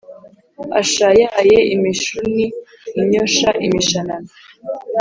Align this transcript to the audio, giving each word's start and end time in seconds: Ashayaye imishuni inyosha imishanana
Ashayaye 0.81 1.57
imishuni 1.75 2.45
inyosha 2.99 3.49
imishanana 3.65 4.29